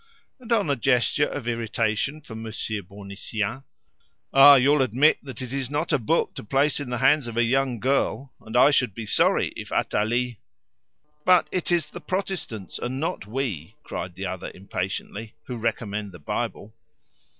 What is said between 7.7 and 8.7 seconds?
girl, and